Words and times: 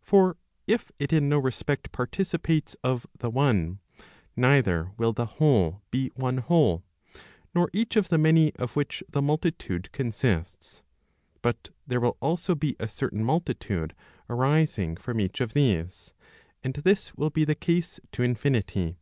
For 0.00 0.38
if 0.66 0.90
it 0.98 1.12
in 1.12 1.28
no 1.28 1.38
respect 1.38 1.92
participates 1.92 2.74
of 2.82 3.06
the 3.16 3.30
one, 3.30 3.78
neither 4.34 4.90
will 4.96 5.12
the 5.12 5.26
whole 5.38 5.82
be 5.92 6.10
one 6.16 6.38
whole, 6.38 6.82
nor 7.54 7.70
each 7.72 7.94
of 7.94 8.08
the 8.08 8.18
many 8.18 8.52
of 8.56 8.74
which 8.74 9.04
the 9.08 9.22
multitude 9.22 9.92
consists; 9.92 10.82
but 11.42 11.68
there 11.86 12.00
will 12.00 12.16
also 12.20 12.56
be 12.56 12.74
a 12.80 12.88
certain 12.88 13.22
multitude 13.22 13.94
arising 14.28 14.96
from 14.96 15.20
each 15.20 15.40
of 15.40 15.52
these, 15.54 16.12
and 16.64 16.74
this 16.74 17.14
will 17.14 17.30
be 17.30 17.44
the 17.44 17.54
case 17.54 18.00
to 18.10 18.24
infinity. 18.24 18.96